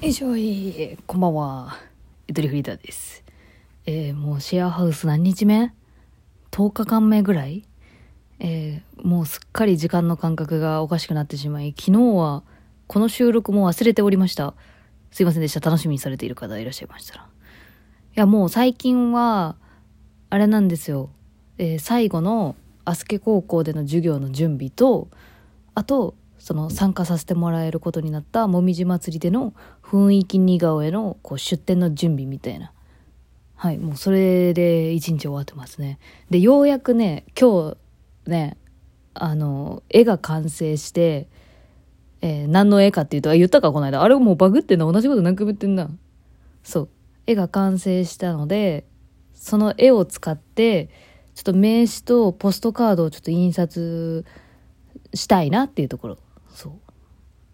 [0.00, 1.76] よいしょいこんばんは。
[2.26, 3.22] ゆとりフリーダーです。
[3.84, 5.74] えー、もうシェアハウス何日目
[6.52, 7.68] ?10 日間目ぐらい？
[8.38, 12.44] えー、もうすっかり時間の感覚がおかしくなってしまい昨日は
[12.86, 14.54] この収録も忘れておりました。
[15.10, 15.60] すいませんでした。
[15.60, 17.24] 楽しみにされている方いらっしゃいましたら。
[17.24, 17.26] い
[18.14, 19.56] やもう最近は
[20.30, 21.10] あれなんですよ、
[21.58, 22.56] えー、最後の
[22.86, 25.08] アスケ高校での授業の準備と
[25.74, 32.72] あとその参加させてもらえることになったもみじ祭りでの雰囲気似顔絵のこう出展の準備みたいな。
[33.54, 35.98] はいもうそれで一日終わってますね。
[36.30, 37.76] でようやくね今
[38.26, 38.56] 日ね
[39.12, 41.28] あの絵が完成して
[42.22, 44.02] えー、何の絵かっていうとあ言ったかこの間。
[44.02, 45.90] あれもうバグってんの同じこと何回も言ってんな。
[46.62, 46.88] そう。
[47.26, 48.84] 絵が完成したので
[49.34, 50.90] その絵を使って
[51.34, 54.24] ちょっと名刺とポストカードをちょっと印刷
[55.14, 56.18] したいなっていうところ。
[56.60, 56.72] そう。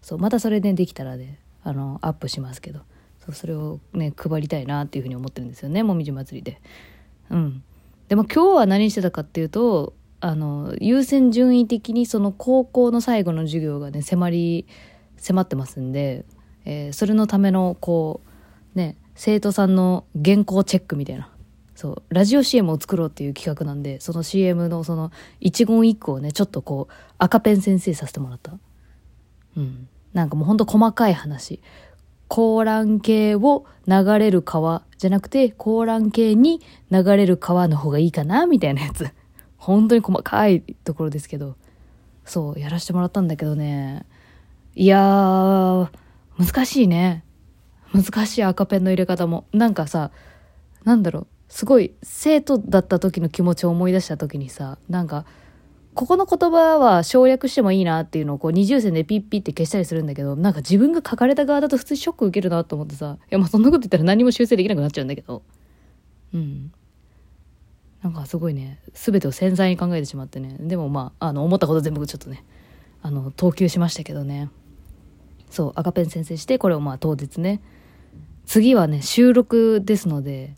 [0.01, 2.81] そうまたそれで、ね、できたらねあのアップしますけど。
[3.27, 6.61] そうそれをね配りたいなっていうふうに思ってるんですよねもみじ祭りで。
[7.29, 7.63] うん。
[8.07, 14.65] でも今日は何してたかっていうとあの優先順位的にその高校の最後の授業がね迫り
[15.17, 16.25] 迫ってますんで、
[16.63, 18.21] えー、それのためのこ
[18.75, 21.29] うね生徒さんの原稿チェックみたいな。
[21.75, 28.53] そうラジオ CM を作ろうっていう企画なんでその CM のその一言一句をねちょっとこう赤ペン先生させてもらった。
[29.57, 29.87] うん。
[30.13, 31.59] なんかもうほんと細かい話。
[32.27, 39.11] 高蘭系を流れる川じゃなくて高蘭系に流れる川の方がいいかなみたいなやつ。
[39.57, 41.55] 本当に細かいところですけど。
[42.25, 44.05] そうやらせてもらったんだけどね。
[44.75, 45.89] いやー
[46.37, 47.23] 難しいね。
[47.93, 49.45] 難しい赤ペンの入れ方も。
[49.53, 50.11] なんかさ
[50.83, 51.27] なんだろう。
[51.49, 55.25] すごい生徒だった時の気持ちを思い出した時にさなんか
[55.97, 65.41] ここの言葉は省略してもいいなっていうのをこう二重線でピッピって消したりするんだけどなんか自分が書かれた側だと普通ショック受けるなと思ってさいやまあそんなこと言ったら何も修正できなくなっちゃうんだけど。
[66.35, 66.71] うん。
[68.03, 68.79] なんかすごいね。
[68.93, 70.55] 全てを繊細に考えてしまってね。
[70.59, 72.45] でもまああの思ったこと全部ちょっとね。
[73.01, 74.51] あの投球しましたけどね。
[75.49, 77.59] そう赤ペン先生してこれをまあ当日ね。
[78.45, 80.55] 次はね収録ですので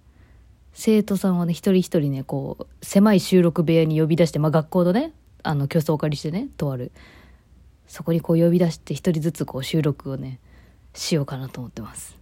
[0.73, 5.13] 生徒さんはね一人一人ねこう狭い収録部屋に呼び出して、まあ、学校のね
[5.43, 6.91] あの教室をお借りしてねとある
[7.87, 10.39] そこにこう呼び出して一人ずつこう収録をね
[10.93, 12.17] しようかなと思ってます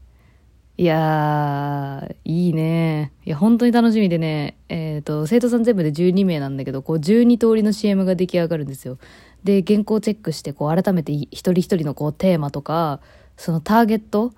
[0.78, 9.00] いやーいいねいや本当に楽しみでねえっ、ー、と生徒さん全部で12名なんだけどこう12通りの CM が出来上がるんですよ
[9.44, 13.00] で原稿チェックしてこう改めて一人一人のこうテーマとか
[13.38, 14.34] そのターゲット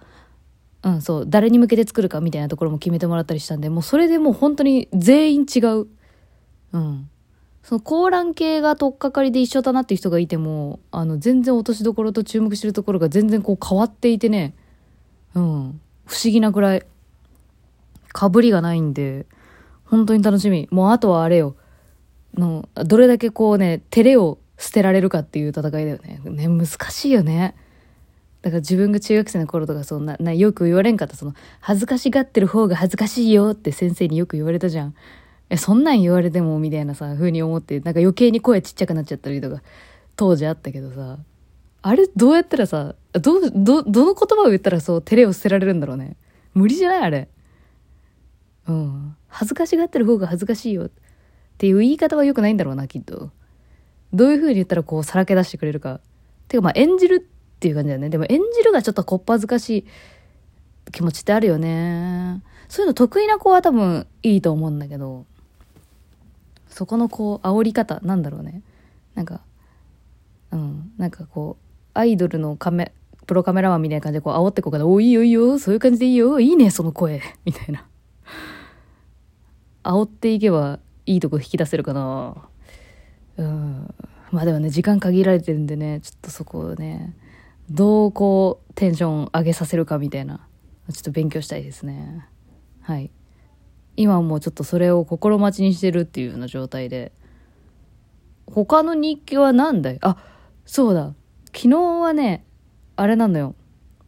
[0.84, 5.88] うんそう誰に向けて作るかみたいなところも決めてもらったりしたんでもうそれでもう本当に全員違う
[6.72, 7.10] うん
[7.64, 14.54] その高蘭系が取っかかりで一緒だなっていう人がいてもあの全然落としどころと注目してるところが全然こう変わっていてね。
[15.36, 15.82] うん。
[16.06, 16.86] 不思議なくらい
[18.12, 19.28] かぶりがないんで
[19.86, 20.68] 本当に楽しみ。
[20.72, 21.56] もうあとはあれよ。
[22.36, 26.22] のどれだけこうね照れを捨てられるかっていう戦いだよね。
[26.26, 27.56] ね難しいよね。
[28.42, 31.16] だから自分が中学生の頃とかそんななよく言われんかった。
[31.16, 34.96] その恥ずかしがってる方が恥ずかしいよって先生によく言われたじゃん。
[35.50, 39.62] えそんなん言われてもみたいなさ風に思ってなんか余計に声ちっちゃくなっちゃったりとか
[40.16, 41.18] 当時あったけどさ
[41.82, 46.18] あれどうやったらさどどどの言葉を言ったらそう照れを捨てられるんだろうね。
[46.54, 47.02] 無理じゃない？
[47.04, 47.30] あれ。
[48.68, 49.16] うん。
[49.28, 50.90] 恥ずかしがってる方が恥ずかしいよっ
[51.58, 53.32] ていう言い方は良くないんだろうなきっと。
[54.14, 56.02] どういう風に言ったらこうさらけ出してくれるか。
[56.48, 58.10] てかまあ演じるっていう感じだよね。
[58.10, 59.86] でも演じるがちょっとこっぱずかしい
[60.92, 62.44] 気持ちってあるよね。
[62.68, 65.26] そういうの得意な子は多分いいと思うんだけど。
[66.80, 68.62] そこのこう煽り方なんだろうね。
[69.14, 69.42] なんか
[70.52, 72.94] うんなんかこうアイドルのカメ
[73.28, 77.86] プロカメラマンみたいな感じでこう煽ってこうから「おいいよいいよそういう感じでいいよいいねその声」 みたいな。
[79.84, 82.48] 煽っていけばいいとこ引き出せるかな。
[83.36, 83.94] うん。
[84.32, 87.14] まあでもね時間限られてるんでねちょっとそこをね
[87.70, 90.48] どうこうテンション上げさせるかみたいな。
[90.94, 92.26] ちょっと勉強したいですね。
[92.80, 93.12] はい。
[94.02, 97.12] 今もうちょっとそれを心待ちにしてるっていうような状態で。
[98.48, 100.00] 他の日記は何だい？
[100.02, 100.18] あ
[100.66, 101.14] そうだ。
[101.48, 102.44] 昨日はね
[102.96, 103.54] あれなのよ。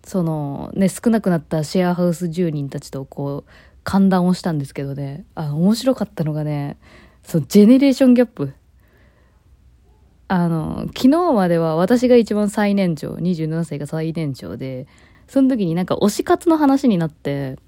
[0.04, 3.52] そのね少なくなったシェアハウス住人たちとこう
[3.84, 5.26] 歓談をしたんですけどね。
[5.36, 6.78] あ面白かったのがね
[7.22, 8.54] そうジェネレーションギャップ。
[10.28, 14.88] あの昨日までは私が一番最年長27歳が最年長で
[15.28, 17.60] その時になんか推し活の話になって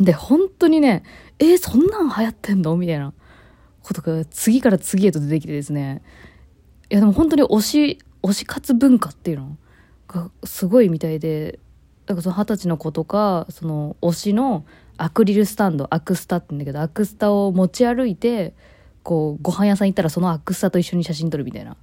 [0.00, 1.02] で本当にね
[1.38, 2.76] えー、そんなん流行ってんの？
[2.76, 3.12] みたいな。
[3.82, 6.02] ことが次から次へと出てきてですね。
[6.90, 9.56] いやでも本当に推し推し活文化っていうの？
[10.08, 11.60] がすごいみたいで。
[12.06, 14.64] だかその二十歳の子とかその推しの
[14.96, 18.54] アクリルスタンドアクスタって言うんだけどアクスタを持ち歩いて
[19.02, 21.76] こうご飯屋さん行ったらそのアクスタと一緒に写真撮るみたいな。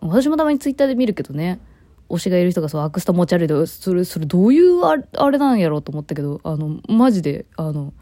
[0.00, 1.60] 私もたまにツイッターで見るけどね。
[2.10, 4.96] 推しがいる人がそうアクスタ持ち歩いてそれそれどういうあ
[5.30, 7.92] れなんやろうと思ったけどあのマジであの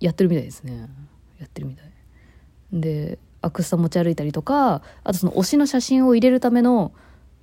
[0.00, 0.88] やってるみたいですね。
[1.38, 1.90] やってるみたい。
[2.72, 6.92] でアクスタ持ち歩いたりとかあとその推しの写真を入れるための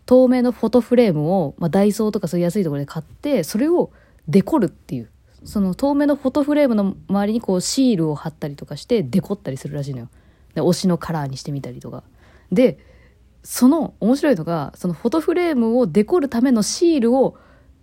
[0.06, 3.92] 透明のフォトフレームを、まあ、ダイソーとかそういう安いところで買ってそれを
[4.28, 5.10] デコるっていう。
[5.46, 10.10] その透明のフォトフレームの周りにこうシールを貼ったりとかしてデコったりするらしいのよ。
[10.56, 12.04] で推しのカラーにしてみたりとか。
[12.52, 12.78] で
[13.44, 17.38] その面白いのがそのフォトフレームをデコるためのシールを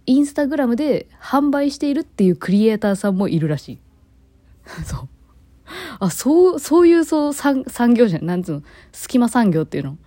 [0.06, 3.78] インスタグラムで販売しているっていうクリエイターさんもいるらしい。
[4.84, 5.08] そう。
[6.00, 8.26] あそうそういうそう産産業じゃん。
[8.26, 8.62] なんつうの？
[8.92, 9.98] 隙間産業っていうの。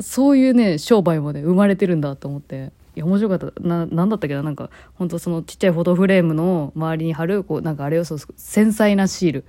[0.00, 2.72] そういうね商売もね生まれてるんだと思って。
[2.96, 3.60] いや面白かった。
[3.60, 4.42] な何だったっけな？
[4.42, 9.44] なんか本当そのちっちゃいフォトフレームの周りに貼るこうなんかあれをそう繊細なシール。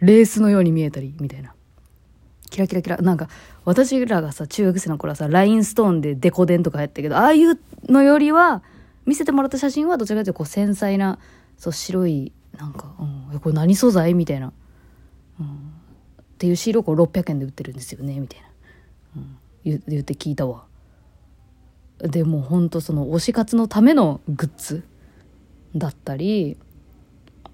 [0.00, 1.52] レースのように見えたりみたいな。
[2.48, 2.96] キラキラキラ。
[2.98, 3.28] なんか
[3.70, 7.58] 私らがさ中学生の頃はさラインストーンでデコデンとかやったけどああいう
[7.88, 8.62] のよりは
[9.06, 11.18] 見せてもらった写真はどちらかというとこう繊細な
[11.56, 14.14] そう白いなんか、うん、これ何素材？
[14.14, 14.52] みたいな、
[15.38, 18.18] うん、っていうシールをこう600円で売ってるんですよね？
[18.18, 18.46] みたいな、
[19.16, 20.64] うん、言言って聞いたわ。
[21.98, 24.82] でもうほんとその推し活のためのグッズ
[25.76, 26.56] だったり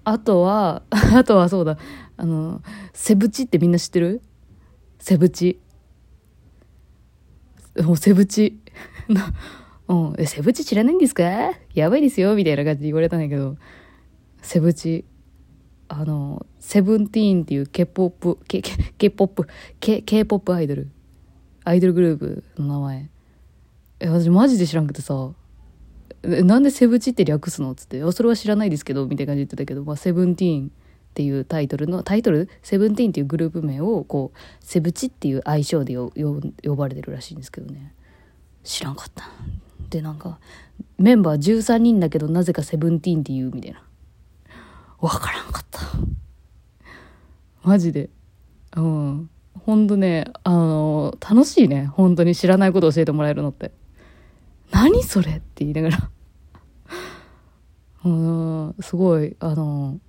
[0.03, 1.77] あとはあとはそうだ。
[2.17, 2.61] あの
[2.93, 4.21] セブチってみんな知ってる？
[4.99, 5.59] セブチ。
[7.83, 8.59] もうセブチ
[9.87, 11.23] うん、え、セブチ知らないんですか？
[11.73, 12.35] やばいですよ。
[12.35, 13.55] みたいな感じで言われたんだけど、
[14.41, 15.05] セブチ、
[15.87, 18.61] あの、セブンティーンっていう K-POP、K、
[18.97, 19.47] K-POP、
[19.79, 20.89] K、K-POP アイドル、
[21.63, 23.09] アイドルグループの名前。
[24.01, 25.31] え、私マジで知らんくてさ、
[26.23, 27.71] なんでセブチって略すの？
[27.71, 30.71] っつって、それは知らないですけど、みたいな感じで言ってたけど、まあ、セブンティーン。
[31.17, 36.11] っていうタイトルの、タイトルセブンティーンっていうグループ名を、こう、セブチっていう愛称で呼
[36.75, 37.95] ばれてるらしいんですけどね。
[38.63, 39.27] 知らんかった。
[39.89, 40.37] で、なんか、
[40.99, 43.81] メンバー13人だけど、なぜかセブンティーンって言うみたいな。
[44.99, 45.81] わからんかった。
[47.63, 48.11] マジで。
[48.75, 49.29] うん。
[49.65, 51.87] ほんとね、あの、楽しいね。
[51.87, 53.71] 本当に知らないこと教えてもらえるのって。
[54.69, 56.09] 何それって言いながら
[58.05, 59.99] うん、すごい、あの、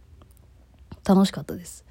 [1.09, 1.87] 楽しかったです。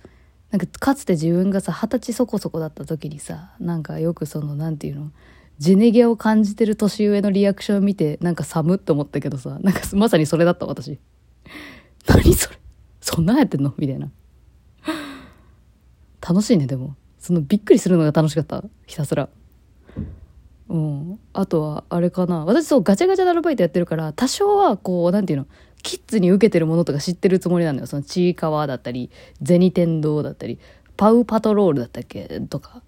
[0.52, 5.12] なんかかつて自分がさ二十歳そこそこだった時にさなんかよくそのなんていうの
[5.58, 11.00] ジェネゲを感じてる年上のリアクションを見てなんか寒って思ったけどさなんかまさにそれだった私。
[12.08, 12.58] 何それ？
[13.02, 13.74] そんなんやってんの？
[13.78, 14.10] みたいな。
[16.22, 16.96] 楽しいねでも。
[17.19, 18.64] そのびっくりするのが楽しかった。
[18.86, 19.28] ひたすら。
[20.69, 21.19] うん。
[21.34, 22.46] あとはあれかな。
[22.46, 25.48] 私そうガチャガチャでアルバイトやってるから多少はこうなんていうの
[25.84, 27.88] キッズに受けてるものとか知ってるつもりなんだよ。
[27.88, 29.10] そのちいかわだったり
[29.44, 30.60] 銭天堂だったり
[30.98, 32.42] パウパトロールだったっけ？
[32.50, 32.82] とか。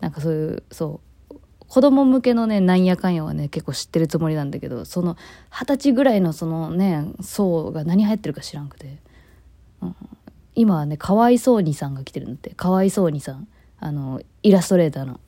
[0.00, 1.00] なんかそういうそ
[1.30, 1.36] う。
[1.68, 5.16] 子供向けのねなんやかんやはね結構知ってるつもりなんだけどその
[5.50, 8.98] 二十歳ぐらいのそのね層が何流行ってるか知らんくて、
[9.82, 9.96] うん、
[10.54, 12.50] 今はねかわいそうにさんが来てるんだって。
[12.50, 13.48] かわいそうにさん。
[13.78, 15.20] あの、イラストレーターの。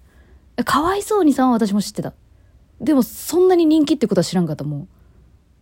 [0.64, 2.14] かわいそうにさんは私も知ってた。
[2.80, 4.88] でも、そんなに人気ってことは知らんかった、もう。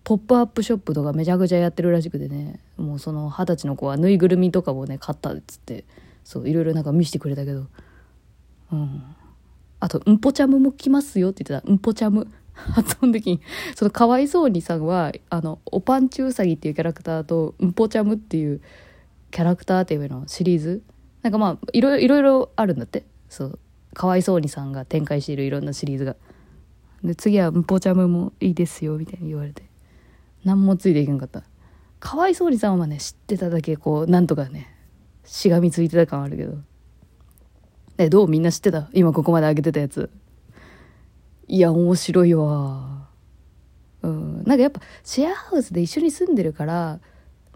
[0.07, 5.85] ポップアップショップとかめちゃくちゃやってるらしくてね、もうその二十歳の子はぬいぐるみとかをね、買ったっつって、
[6.23, 7.67] そう、いろいろなんか見せてくれたけど、
[8.71, 9.03] うん。
[9.81, 11.73] あと、うんぽちゃむも来ますよって言ってた。
[11.73, 12.29] うんぽちゃむ。
[12.55, 13.41] 発音的に。
[13.75, 18.61] そのかわいそうにさんは、あの、おぱんちゅうさぎっていうキャラクターと、うんぽちゃむっていう
[19.33, 20.83] キャラクターっていうのシリーズ
[21.23, 23.59] なんかまあいろいろあるんだってそう
[23.93, 26.17] かわいそうにさんが展開しているいろんなシリーズが
[27.03, 29.66] で次は「ムポチャムもいいですよ」みたいに言われて
[30.47, 31.43] 何もついていけんかった。
[31.99, 34.73] かわいそうにさんはね知ってただけこうなんとかね
[35.25, 36.55] しがみついてた感あるけど。
[37.99, 38.89] えどうみんな知ってた？
[38.93, 40.11] 今ここまで上げてたやつ。
[41.49, 43.09] いや面白いわ。
[44.03, 44.45] うん。
[44.45, 47.01] なんかやっぱシェアハウスで一緒に住んでるから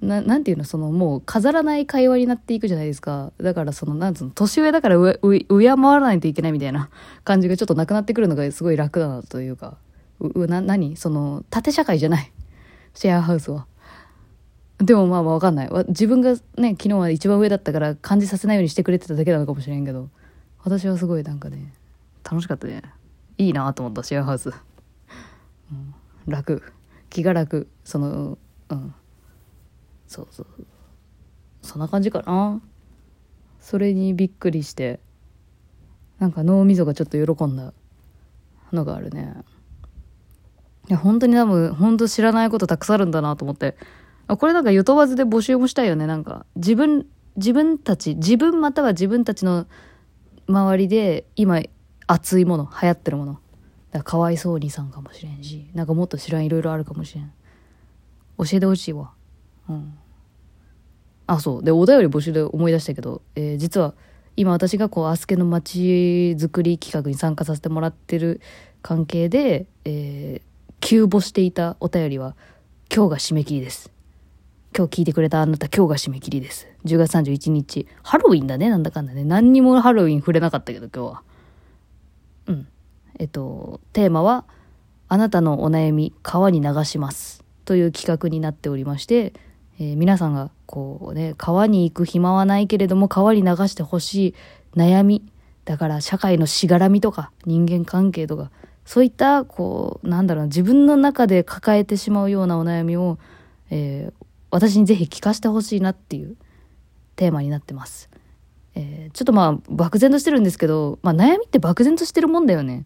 [0.00, 0.64] ななんていうの？
[0.64, 3.32] そのもう飾らない会話になっていくじゃないですか。
[3.38, 4.30] だからそのなんつうの？
[4.30, 6.88] 年上だから上上敬わないといけないみたいな
[7.23, 9.76] 感じがちょっとなくなってくるのがすごい楽だなというか。
[10.20, 10.97] うな何？
[10.97, 12.32] その縦社会じゃない。
[12.94, 13.66] シェアハウスは
[14.78, 15.70] でもまあまあ分かんない。
[15.88, 20.09] 自分がね昨日は一番上だったから感じさせないようにしてくれてただけなのかもしれんけど。
[20.62, 21.73] 私はすごいなんかね
[22.25, 22.82] 楽しかったね。
[23.38, 25.94] いいなと思ったシェアハウス、うん、
[26.26, 26.62] 楽。
[27.09, 27.68] 気が楽。
[27.85, 28.94] そのうん。
[30.06, 30.47] そうそう。
[31.62, 32.61] そんな感じかな。
[33.61, 35.00] それにびっくりして。
[36.18, 37.73] なんか脳みそがちょっと喜んだ
[38.73, 39.35] のがあるね。
[40.90, 43.76] いや、本当に多分、本当知らないことたくさんあるんだなと思って。
[44.26, 46.09] あ、これなんかゆとばずで募集もしたいよね。
[46.09, 47.06] なんか、自分、
[47.37, 49.68] 自分たち、自分または自分たちの
[50.49, 51.62] 周りで、今、
[52.09, 53.32] 熱いもの、流行ってるもの。
[53.35, 53.42] だか
[53.99, 57.32] らかわいそうにさんかもしれんし、なんかもっと知らんいろいろあるかもしれん。
[58.38, 59.12] 教えてほしいわ。
[59.68, 59.94] うん。
[61.28, 61.62] あ、そう。
[61.62, 63.94] で、お便り募集で思い出したけど、えー実は、
[64.37, 68.40] 今私がこう、アスケの街づくり企画に参加させてもらってる
[68.82, 70.50] 関係で、えー
[70.80, 72.34] 急募していたお便りは、
[72.94, 73.92] 今日が締め切りです。
[74.76, 76.68] 今日聞いてくれたあなた、今日が締め切りです。
[76.87, 77.87] 10月31日。
[78.02, 79.22] ハロウィンだね、なんだかんだね。
[79.25, 81.22] 何にもハロウィン触れなかったけど、今日は。
[82.46, 82.68] うん。
[83.18, 84.46] えっと、テーマは、
[85.08, 87.44] あなたのお悩み、川に流します。
[87.66, 89.34] という企画になっておりまして、
[89.78, 94.34] えー皆さんが、こうね、川に行く暇はないけれども、川に流してほしい
[94.76, 95.30] 悩み。
[95.66, 98.50] だから、社会のしがらみとか、人間関係とか、
[98.90, 103.20] そういった、こう、なんだろう、自分の中で抱えてしまうようなお悩みを、
[103.70, 106.37] えー私にぜひ聞かせてほしいなっていう
[107.14, 108.11] テーマになってます。
[108.75, 112.85] えーちょっとまあ、漠然としてるんですけど、まあ悩みって漠然としてるもんだよね。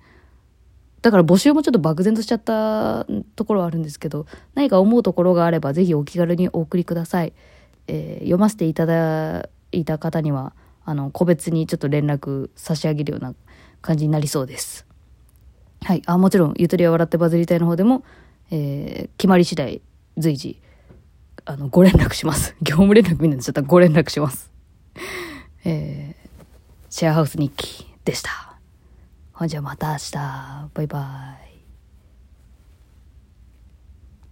[1.01, 7.33] だから募集もちょっと漠然としちゃったところはあるんですけど、何か思うところがあればぜひお気軽にお送りください。
[7.87, 10.53] えー読ませていただいた方には、
[10.85, 13.35] あの、個別にちょっと連絡差し上げるような
[13.81, 14.85] 感じになりそうです。
[15.85, 16.03] はい。
[16.07, 18.05] あ、もちろん、ゆとりは笑ってバズりたいの方でも、
[18.51, 19.83] えー決まり次第、
[20.17, 20.61] 随時、
[21.45, 22.57] あの、ご連絡します。
[22.63, 24.51] 業務連絡みたいになでちょっとご連絡します。
[25.65, 26.25] えー
[26.91, 28.57] シェアハウス日記でした。
[29.33, 30.13] ほんじゃまた明日。
[30.75, 31.44] バイバイ。